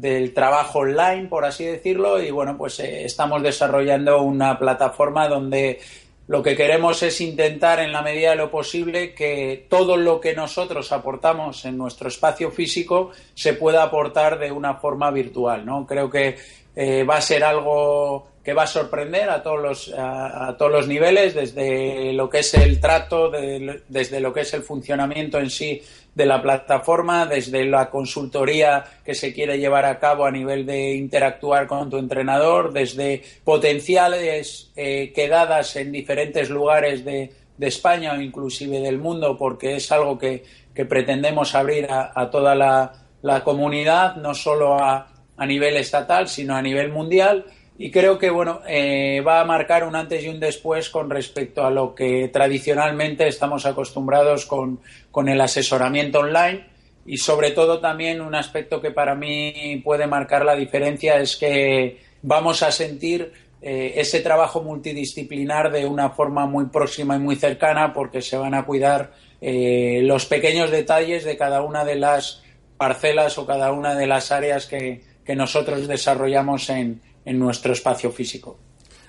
[0.00, 5.80] del trabajo online por así decirlo y bueno pues eh, estamos desarrollando una plataforma donde
[6.28, 10.34] lo que queremos es intentar, en la medida de lo posible, que todo lo que
[10.34, 15.64] nosotros aportamos en nuestro espacio físico se pueda aportar de una forma virtual.
[15.64, 15.86] ¿no?
[15.86, 16.36] Creo que
[16.76, 20.86] eh, va a ser algo que va a sorprender a todos los, a, todos los
[20.86, 25.82] niveles, desde lo que es el trato, desde lo que es el funcionamiento en sí
[26.18, 30.96] de la plataforma, desde la consultoría que se quiere llevar a cabo a nivel de
[30.96, 38.78] interactuar con tu entrenador, desde potenciales eh, quedadas en diferentes lugares de, España o inclusive
[38.80, 40.44] del mundo, porque es algo que,
[40.88, 46.62] pretendemos abrir a, toda la, la, comunidad, no solo a, a nivel estatal, sino a
[46.62, 47.44] nivel mundial
[47.80, 51.64] y creo que bueno eh, va a marcar un antes y un después con respecto
[51.64, 54.80] a lo que tradicionalmente estamos acostumbrados con,
[55.26, 56.66] el asesoramiento online.
[57.06, 62.00] Y sobre todo también un aspecto que para mí puede marcar la diferencia es que
[62.22, 67.92] vamos a sentir eh, ese trabajo multidisciplinar de una forma muy próxima y muy cercana
[67.92, 72.42] porque se van a cuidar eh, los pequeños detalles de cada una de las
[72.76, 75.02] parcelas o cada una de las áreas que
[75.34, 78.58] nosotros desarrollamos en, en nuestro espacio físico.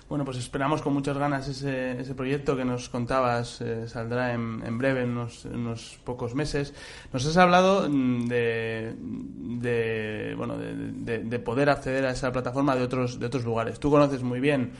[0.09, 4.77] Bueno, pues esperamos con muchas ganas ese, ese proyecto que nos contabas, eh, saldrá en,
[4.77, 6.73] breve, en unos, pocos meses.
[7.13, 13.19] Nos has hablado mm, de, de bueno, de, poder acceder a esa plataforma de otros,
[13.19, 13.79] de otros lugares.
[13.79, 14.71] Tú conoces muy bien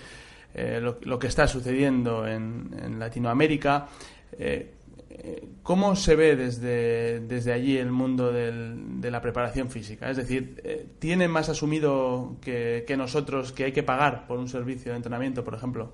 [0.56, 3.88] eh, lo, que está sucediendo en, en Latinoamérica.
[4.34, 4.74] Eh,
[5.64, 10.10] ¿Cómo se ve desde, desde allí el mundo de la preparación física?
[10.10, 14.92] Es decir, eh, ¿tienen más asumido que, nosotros que hay que pagar por un servicio
[14.92, 15.92] de entrenamiento, por ejemplo?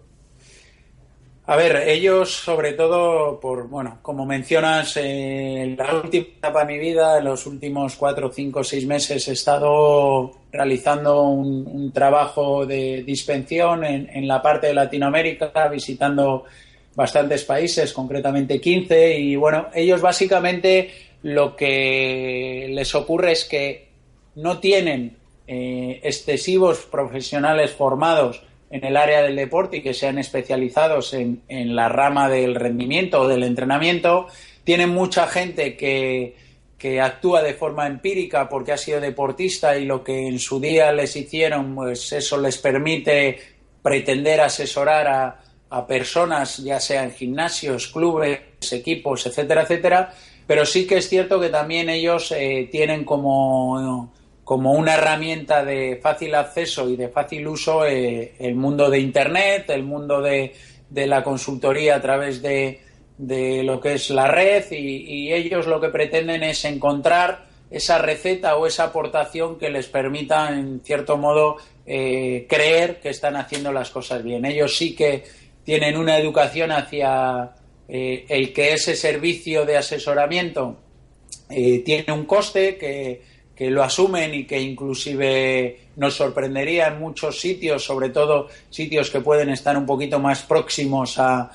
[1.47, 6.79] A ver, ellos sobre todo, por bueno, como mencionas, en la última etapa de mi
[6.79, 13.83] vida, en los últimos cuatro, cinco, seis meses, he estado realizando un, trabajo de dispensión
[13.83, 16.45] en, en, la parte de Latinoamérica, visitando
[16.95, 20.91] bastantes países, concretamente 15, y bueno, ellos básicamente
[21.23, 23.89] lo que les ocurre es que
[24.35, 31.13] no tienen eh, excesivos profesionales formados en el área del deporte y que sean especializados
[31.13, 34.27] en, en la rama del rendimiento o del entrenamiento.
[34.63, 36.35] Tienen mucha gente que,
[36.77, 40.91] que actúa de forma empírica porque ha sido deportista y lo que en su día
[40.91, 43.39] les hicieron, pues eso les permite
[43.81, 48.39] pretender asesorar a, a personas, ya sea en gimnasios, clubes,
[48.71, 50.13] equipos, etcétera, etcétera,
[50.47, 55.99] pero sí que es cierto que también ellos eh, tienen como, como una herramienta de
[56.01, 60.53] fácil acceso y de fácil uso eh, el mundo de Internet, el mundo de,
[60.89, 62.79] de la consultoría a través de,
[63.17, 68.55] de, lo que es la red y, ellos lo que pretenden es encontrar esa receta
[68.55, 73.89] o esa aportación que les permita, en cierto modo, eh, creer que están haciendo las
[73.89, 74.45] cosas bien.
[74.45, 75.23] Ellos sí que
[75.65, 77.51] tienen una educación hacia
[77.89, 80.77] eh, el que ese servicio de asesoramiento
[81.49, 87.85] eh, tiene un coste que, lo asumen y que inclusive nos sorprendería en muchos sitios,
[87.85, 91.51] sobre todo sitios que pueden estar un poquito más próximos a,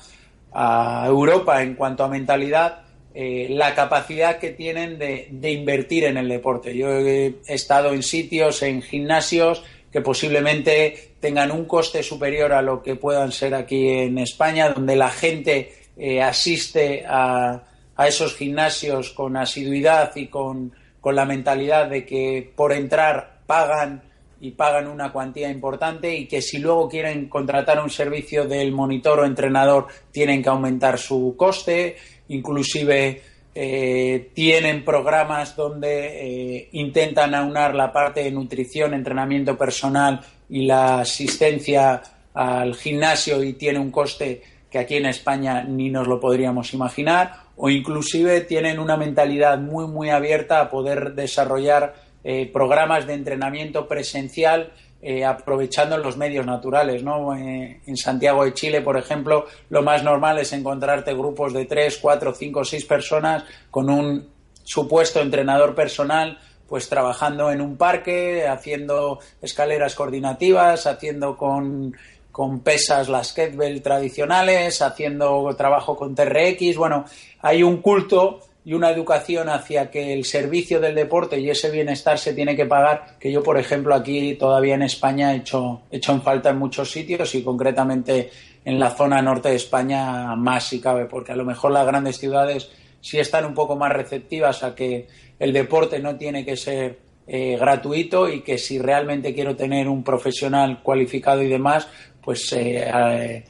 [1.05, 2.81] Europa en cuanto a mentalidad,
[3.13, 6.75] eh, la capacidad que tienen de, de, invertir en el deporte.
[6.75, 12.81] Yo he estado en sitios, en gimnasios, que posiblemente tengan un coste superior a lo
[12.81, 17.61] que puedan ser aquí en España, donde la gente eh, asiste a,
[17.95, 24.01] a, esos gimnasios con asiduidad y con, con, la mentalidad de que por entrar pagan
[24.39, 29.19] y pagan una cuantía importante y que si luego quieren contratar un servicio del monitor
[29.19, 31.97] o entrenador tienen que aumentar su coste,
[32.29, 33.21] inclusive
[33.53, 42.01] tienen programas donde intentan aunar la parte de nutrición, entrenamiento personal y la asistencia
[42.33, 47.33] al gimnasio y tiene un coste que aquí en España ni nos lo podríamos imaginar,
[47.57, 53.87] o inclusive tienen una mentalidad muy, muy abierta a poder desarrollar eh, programas de entrenamiento
[53.87, 57.03] presencial eh, aprovechando los medios naturales.
[57.03, 57.35] ¿no?
[57.35, 61.97] Eh, en Santiago de Chile, por ejemplo, lo más normal es encontrarte grupos de tres,
[61.97, 64.29] cuatro, cinco, seis personas con un
[64.63, 66.37] supuesto entrenador personal
[66.67, 71.93] pues trabajando en un parque, haciendo escaleras coordinativas, haciendo con
[72.31, 76.77] con pesas las kettlebell tradicionales, haciendo trabajo con TRX.
[76.77, 77.05] Bueno,
[77.41, 82.19] hay un culto y una educación hacia que el servicio del deporte y ese bienestar
[82.19, 85.97] se tiene que pagar, que yo, por ejemplo, aquí todavía en España he hecho, he
[85.97, 88.29] hecho en falta en muchos sitios y concretamente
[88.63, 92.19] en la zona norte de España más si cabe, porque a lo mejor las grandes
[92.19, 92.69] ciudades
[92.99, 95.07] sí están un poco más receptivas a que
[95.39, 100.03] el deporte no tiene que ser eh, gratuito y que si realmente quiero tener un
[100.03, 101.87] profesional cualificado y demás,
[102.21, 103.43] pues eh,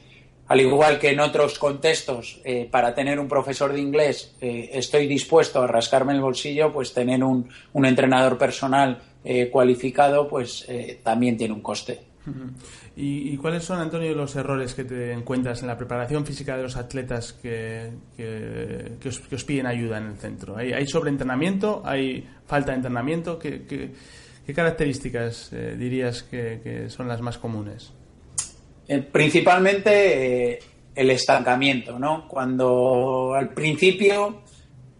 [0.52, 5.06] al igual que en otros contextos, eh, para tener un profesor de inglés eh, estoy
[5.06, 9.00] dispuesto a rascarme el bolsillo, pues tener un, entrenador personal
[9.50, 10.66] cualificado, pues
[11.02, 12.00] también tiene un coste.
[12.96, 16.76] ¿Y, cuáles son, Antonio, los errores que te encuentras en la preparación física de los
[16.76, 20.56] atletas que, que, os, piden ayuda en el centro?
[20.56, 21.82] ¿Hay, sobreentrenamiento?
[21.84, 23.38] ¿Hay falta de entrenamiento?
[23.38, 27.92] ¿Qué, qué características dirías que son las más comunes?
[28.92, 30.58] Eh, principalmente eh,
[30.94, 32.28] el estancamiento, ¿no?
[32.28, 34.42] Cuando al principio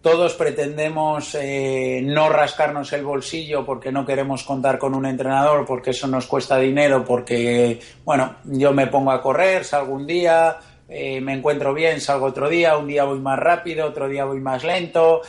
[0.01, 5.91] todos pretendemos eh, no rascarnos el bolsillo porque no queremos contar con un entrenador, porque
[5.91, 10.57] eso nos cuesta dinero, porque, bueno, yo me pongo a correr, salgo un día,
[10.89, 14.63] me encuentro bien, salgo otro día, un día voy más rápido, otro día voy más
[14.63, 15.21] lento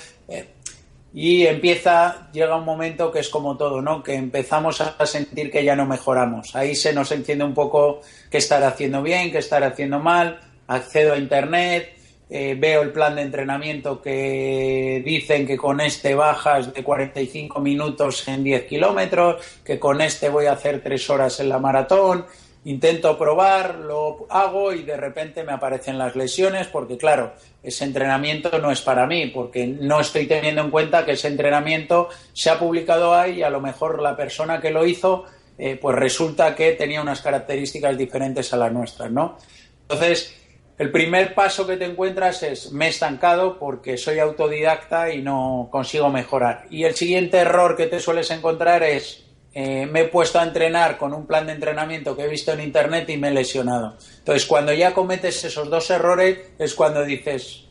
[1.14, 4.02] y empieza, llega un momento que es como todo, ¿no?
[4.02, 6.56] Que empezamos a sentir que ya no mejoramos.
[6.56, 10.40] Ahí se nos enciende un poco qué estar haciendo bien, qué estar haciendo mal.
[10.66, 11.96] Accedo a internet,
[12.28, 18.26] eh, veo el plan de entrenamiento que dicen que con este bajas de 45 minutos
[18.26, 22.26] en 10 kilómetros, que con este voy a hacer 3 horas en la maratón
[22.64, 28.58] intento probar, lo hago y de repente me aparecen las lesiones porque claro, ese entrenamiento
[28.58, 32.58] no es para mí porque no estoy teniendo en cuenta que ese entrenamiento se ha
[32.58, 35.24] publicado ahí y a lo mejor la persona que lo hizo
[35.56, 39.38] eh, pues resulta que tenía unas características diferentes a las nuestras, ¿no?
[39.82, 40.34] Entonces,
[40.76, 45.68] el primer paso que te encuentras es me he estancado porque soy autodidacta y no
[45.70, 46.66] consigo mejorar.
[46.70, 49.23] Y el siguiente error que te sueles encontrar es
[49.54, 52.60] eh, me he puesto a entrenar con un plan de entrenamiento que he visto en
[52.60, 53.96] internet y me he lesionado.
[54.18, 57.64] Entonces, cuando ya cometes esos dos errores, es cuando dices,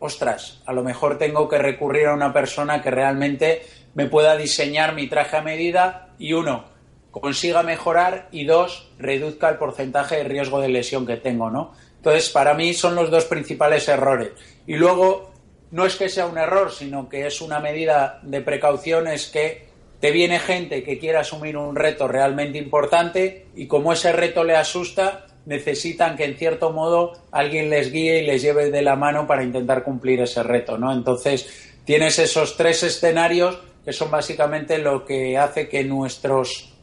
[0.00, 3.62] ostras, a lo mejor tengo que recurrir a una persona que realmente
[3.94, 6.64] me pueda diseñar mi traje a medida y uno,
[7.12, 11.74] consiga mejorar y dos, reduzca el porcentaje de riesgo de lesión que tengo, ¿no?
[11.96, 14.30] Entonces, para mí son los dos principales errores.
[14.66, 15.32] Y luego,
[15.70, 19.69] no es que sea un error, sino que es una medida de precaución, es que
[20.00, 24.56] te viene gente que quiere asumir un reto realmente importante y como ese reto le
[24.56, 29.26] asusta, necesitan que en cierto modo alguien les guíe y les lleve de la mano
[29.26, 30.92] para intentar cumplir ese reto, ¿no?
[30.92, 36.74] Entonces, tienes esos tres escenarios que son básicamente lo que hace que nuestros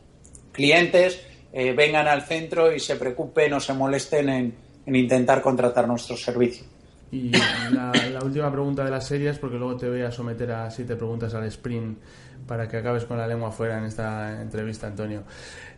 [0.52, 1.22] clientes
[1.54, 6.68] eh, vengan al centro y se preocupen o se molesten en, intentar contratar nuestros servicios.
[7.12, 10.70] Y la, la, última pregunta de las series, porque luego te voy a someter a
[10.70, 11.98] siete preguntas al sprint
[12.46, 15.24] para que acabes con la lengua fuera en esta entrevista, Antonio.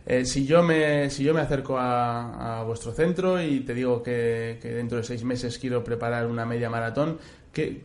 [0.06, 4.58] Eh, si, yo me, si yo me acerco a, vuestro centro y te digo que,
[4.62, 7.18] dentro de seis meses quiero preparar una media maratón,
[7.52, 7.82] ¿qué,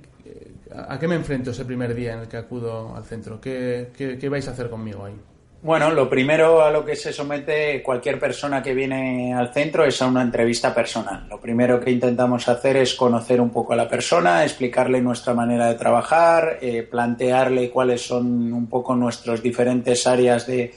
[0.73, 3.39] ¿a qué me enfrento ese primer día en el que acudo al centro?
[3.39, 5.15] ¿Qué, qué vais a hacer conmigo ahí?
[5.61, 9.99] Bueno, lo primero a lo que se somete cualquier persona que viene al centro es
[9.99, 11.27] a una entrevista personal.
[11.27, 15.67] Lo primero que intentamos hacer es conocer un poco a la persona, explicarle nuestra manera
[15.67, 20.71] de trabajar, eh, plantearle cuáles son un poco nuestras diferentes áreas de,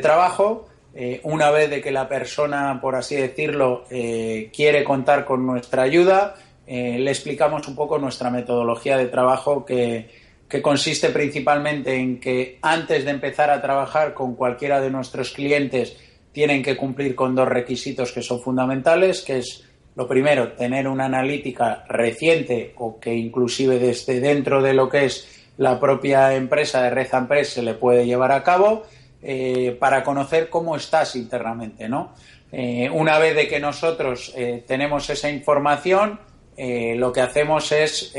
[0.00, 0.68] trabajo.
[0.94, 5.82] Eh, una vez de que la persona, por así decirlo, eh, quiere contar con nuestra
[5.82, 10.23] ayuda, le explicamos un poco nuestra metodología de trabajo que
[10.54, 15.96] que consiste principalmente en que antes de empezar a trabajar con cualquiera de nuestros clientes
[16.30, 19.64] tienen que cumplir con dos requisitos que son fundamentales, que es
[19.96, 25.44] lo primero, tener una analítica reciente o que inclusive desde dentro de lo que es
[25.56, 28.84] la propia empresa de Red Press se le puede llevar a cabo
[29.24, 32.12] eh, para conocer cómo estás internamente, ¿no?
[32.52, 36.20] Eh, una vez de que nosotros eh, tenemos esa información,
[36.56, 38.14] lo que hacemos es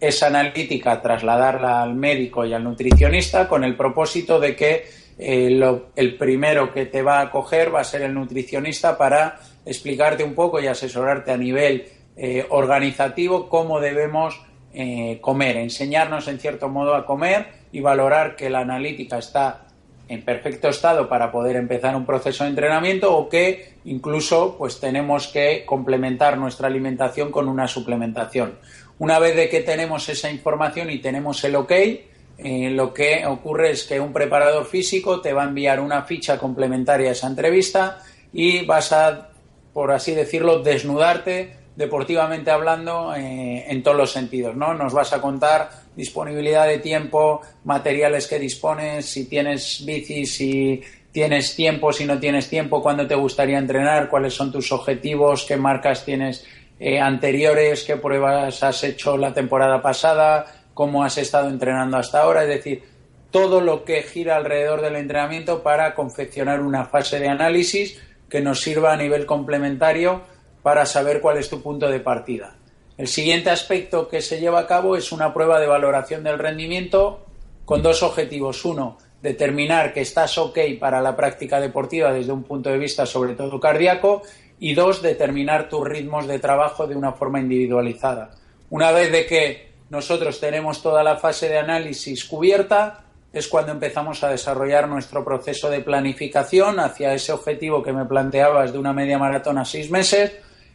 [0.00, 4.88] esa analítica trasladarla al médico y al nutricionista con el propósito de que
[5.18, 5.60] eh,
[5.96, 10.34] el primero que te va a coger va a ser el nutricionista para explicarte un
[10.34, 11.86] poco y asesorarte a nivel
[12.16, 14.40] eh, organizativo cómo debemos
[14.72, 19.66] eh, comer, enseñarnos en cierto modo a comer y valorar que la analítica está
[20.08, 25.28] en perfecto estado para poder empezar un proceso de entrenamiento o que incluso pues tenemos
[25.28, 28.58] que complementar nuestra alimentación con una suplementación.
[29.00, 33.70] Una vez de que tenemos esa información y tenemos el ok, eh, lo que ocurre
[33.70, 38.02] es que un preparador físico te va a enviar una ficha complementaria a esa entrevista
[38.30, 39.30] y vas a,
[39.72, 44.74] por así decirlo, desnudarte deportivamente hablando eh, en todos los sentidos, ¿no?
[44.74, 51.56] Nos vas a contar disponibilidad de tiempo, materiales que dispones, si tienes bici, si tienes
[51.56, 56.04] tiempo, si no tienes tiempo, cuándo te gustaría entrenar, cuáles son tus objetivos, qué marcas
[56.04, 56.44] tienes
[56.80, 62.42] eh, anteriores, qué pruebas has hecho la temporada pasada, cómo has estado entrenando hasta ahora,
[62.42, 62.82] es decir,
[63.30, 68.00] todo lo que gira alrededor del entrenamiento para confeccionar una fase de análisis
[68.30, 70.22] que nos sirva a nivel complementario
[70.62, 72.56] para saber cuál es tu punto de partida.
[72.96, 77.26] El siguiente aspecto que se lleva a cabo es una prueba de valoración del rendimiento
[77.64, 78.64] con dos objetivos.
[78.64, 83.34] Uno, determinar que estás ok para la práctica deportiva desde un punto de vista sobre
[83.34, 84.22] todo cardíaco
[84.60, 88.30] y dos, determinar tus ritmos de trabajo de una forma individualizada.
[88.68, 94.22] Una vez de que nosotros tenemos toda la fase de análisis cubierta, es cuando empezamos
[94.22, 99.18] a desarrollar nuestro proceso de planificación hacia ese objetivo que me planteabas de una media
[99.18, 100.32] maratón a seis meses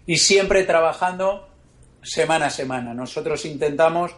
[0.07, 1.47] y siempre trabajando
[2.01, 2.93] semana a semana.
[2.93, 4.15] Nosotros intentamos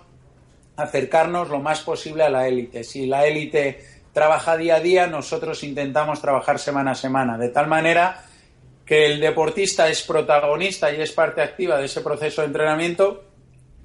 [0.78, 2.84] acercarnos lo más posible a la élite.
[2.84, 7.68] Si la élite trabaja día a día, nosotros intentamos trabajar semana a semana, de tal
[7.68, 8.27] manera
[8.88, 13.26] que el deportista es protagonista y es parte activa de ese proceso de entrenamiento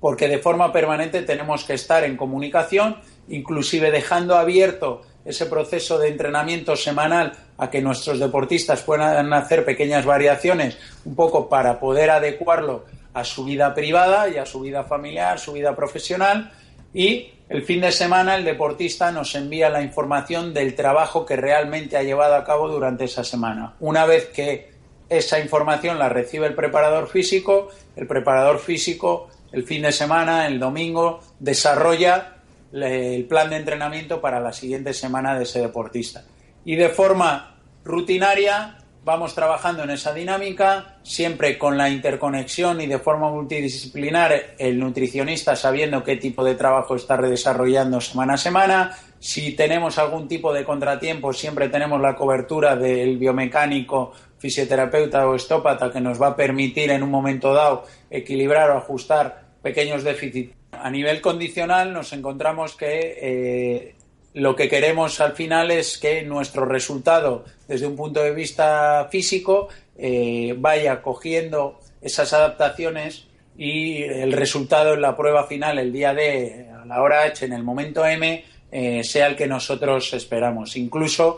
[0.00, 2.96] porque de forma permanente tenemos que estar en comunicación,
[3.28, 10.04] inclusive dejando abierto ese proceso de entrenamiento semanal a que nuestros deportistas puedan hacer pequeñas
[10.04, 12.84] variaciones un poco para poder adecuarlo
[13.14, 16.52] a su vida privada y a su vida familiar, su vida profesional
[16.92, 21.96] y el fin de semana el deportista nos envía la información del trabajo que realmente
[21.96, 23.74] ha llevado a cabo durante esa semana.
[23.78, 24.71] Una vez que
[25.18, 30.58] esa información la recibe el preparador físico, el preparador físico el fin de semana, el
[30.58, 32.36] domingo, desarrolla
[32.72, 36.24] el plan de entrenamiento para la siguiente semana de ese deportista.
[36.64, 42.98] Y de forma rutinaria vamos trabajando en esa dinámica, siempre con la interconexión y de
[42.98, 48.96] forma multidisciplinar, el nutricionista sabiendo qué tipo de trabajo está desarrollando semana a semana.
[49.18, 55.92] Si tenemos algún tipo de contratiempo, siempre tenemos la cobertura del biomecánico, fisioterapeuta o estópata
[55.92, 60.52] que nos va a permitir en un momento dado equilibrar o ajustar pequeños déficits.
[60.72, 62.90] A nivel condicional nos encontramos que
[63.22, 63.94] eh,
[64.34, 69.68] lo que queremos al final es que nuestro resultado desde un punto de vista físico
[69.96, 76.68] eh, vaya cogiendo esas adaptaciones y el resultado en la prueba final el día D
[76.82, 80.76] a la hora H en el momento M eh, sea el que nosotros esperamos.
[80.76, 81.36] Incluso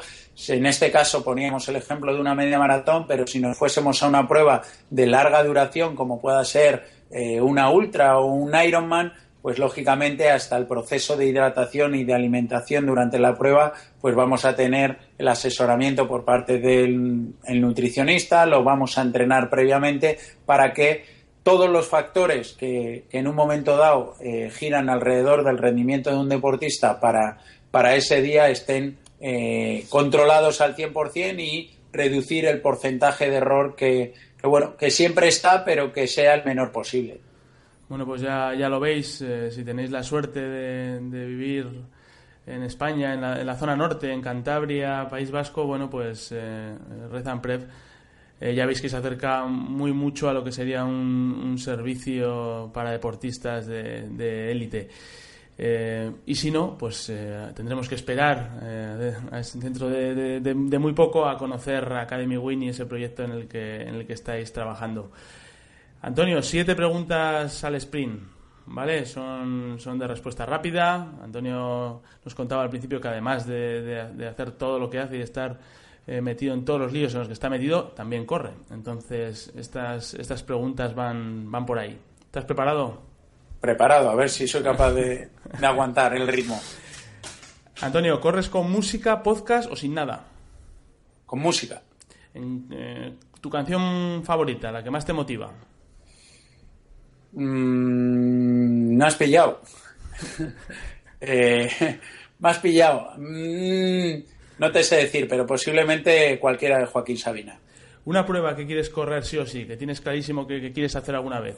[0.49, 4.09] en este caso poníamos el ejemplo de una media maratón, pero si nos fuésemos a
[4.09, 9.13] una prueba de larga duración como pueda ser eh, una ultra o un Ironman,
[9.45, 14.47] pues lógicamente hasta el proceso de hidratación y de alimentación durante la prueba, pues vamos
[14.47, 21.05] a tener el asesoramiento por parte del nutricionista, lo vamos a entrenar previamente para que
[21.43, 26.31] todos los factores que, en un momento dado eh, giran alrededor del rendimiento de un
[26.31, 27.37] deportista para,
[27.71, 34.15] para ese día estén eh, controlados al 100% y reducir el porcentaje de error que,
[34.43, 37.21] bueno, que siempre está, pero que sea el menor posible.
[37.89, 41.69] Bueno, pues ya, ya lo veis, eh, si tenéis la suerte de, vivir
[42.47, 46.75] en España, en la, zona norte, en Cantabria, País Vasco, bueno, pues eh,
[47.11, 47.67] Rezan Prev,
[48.41, 52.91] eh, ya veis que se acerca muy mucho a lo que sería un, servicio para
[52.91, 54.89] deportistas de élite.
[55.57, 59.15] Eh, y si no, pues eh, tendremos que esperar eh,
[59.55, 63.95] dentro de, muy poco a conocer Academy Win y ese proyecto en el que, en
[63.95, 65.13] el que estáis trabajando.
[66.03, 68.21] Antonio, siete preguntas al sprint,
[68.67, 69.07] ¿vale?
[69.07, 71.13] Son, de respuesta rápida.
[71.23, 75.25] Antonio nos contaba al principio que además de, hacer todo lo que hace y de
[75.25, 75.59] estar
[76.07, 78.51] metido en todos los líos en los que está metido, también corre.
[78.71, 81.99] Entonces, estas, estas preguntas van, van por ahí.
[82.27, 83.14] ¿Estás preparado?
[83.65, 85.31] Preparado, a ver si soy capaz de,
[85.63, 86.61] aguantar el ritmo.
[87.81, 90.27] Antonio, ¿corres con música, podcast o sin nada?
[91.25, 91.81] Con música.
[92.35, 95.51] Eh, ¿Tu canción favorita, la que más te motiva?
[97.33, 99.63] Mm, me has pillado.
[101.23, 101.71] eh,
[102.41, 103.13] me has pillado.
[103.17, 104.25] Mm,
[104.59, 107.59] no te sé decir, pero posiblemente cualquiera de Joaquín Sabina.
[108.05, 111.41] Una prueba que quieres correr sí o sí, que tienes clarísimo que, quieres hacer alguna
[111.41, 111.57] vez.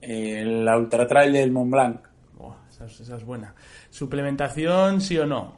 [0.00, 2.00] La Ultra Trail del Mont Blanc.
[2.70, 3.54] esa, es, buena.
[3.90, 5.56] ¿Suplementación sí o no?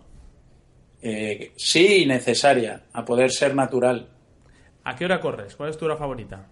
[1.01, 4.09] Eh, sí, necesaria, a poder ser natural.
[4.84, 5.55] ¿A qué hora corres?
[5.55, 6.47] ¿Cuál es tu hora favorita?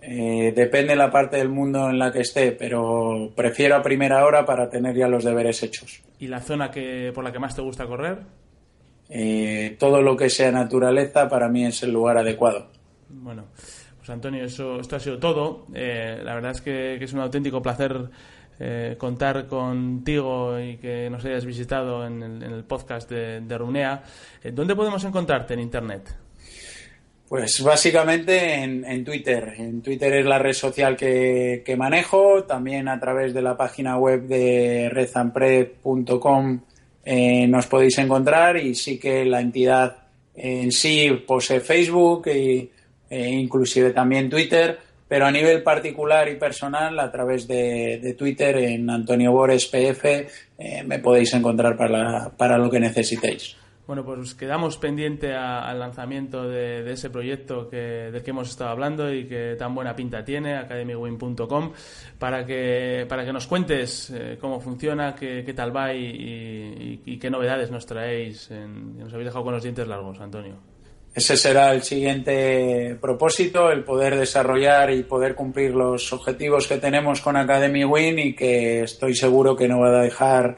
[0.00, 4.24] Eh, depende de la parte del mundo en la que esté, pero prefiero a primera
[4.24, 6.02] hora para tener ya los deberes hechos.
[6.18, 8.18] ¿Y la zona que, por la que más te gusta correr?
[9.08, 12.68] Eh, todo lo que sea naturaleza para mí es el lugar adecuado.
[13.10, 13.44] Bueno,
[14.02, 15.66] pues Antonio, eso, esto ha sido todo.
[15.72, 18.10] Eh, la verdad es que, es un auténtico placer
[18.96, 24.04] contar contigo y que nos hayas visitado en el, podcast de, Runea.
[24.52, 26.14] ¿Dónde podemos encontrarte en Internet?
[27.32, 29.54] Pues básicamente en, Twitter.
[29.56, 34.26] En Twitter es la red social que, manejo, también a través de la página web
[34.26, 36.60] de redzampred.com
[37.02, 39.96] eh, nos podéis encontrar y sí que la entidad
[40.34, 42.26] en sí posee Facebook
[43.12, 48.88] e, inclusive también Twitter, pero a nivel particular y personal a través de, Twitter en
[48.88, 50.26] Antonio Bores PF
[50.58, 53.54] eh, me podéis encontrar para, para lo que necesitéis.
[53.86, 57.76] Bueno, pues quedamos pendiente al lanzamiento de, ese proyecto que,
[58.10, 61.72] del que hemos estado hablando y que tan buena pinta tiene, academywin.com,
[62.18, 67.70] para que, para que nos cuentes eh, cómo funciona, qué, tal va y, qué novedades
[67.70, 68.50] nos traéis.
[68.50, 70.71] nos habéis dejado con los dientes largos, Antonio.
[71.14, 77.20] Ese será el siguiente propósito, el poder desarrollar y poder cumplir los objetivos que tenemos
[77.20, 80.56] con Academy Win y que estoy seguro que no va a dejar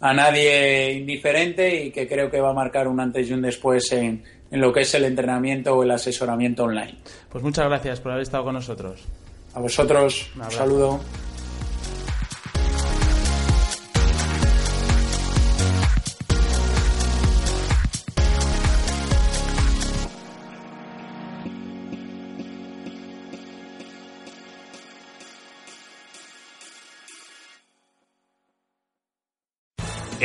[0.00, 3.90] a nadie indiferente y que creo que va a marcar un antes y un después
[3.92, 6.98] en, en lo que es el entrenamiento o el asesoramiento online.
[7.28, 9.02] Pues muchas gracias por haber estado con nosotros.
[9.54, 11.00] A vosotros, un saludo.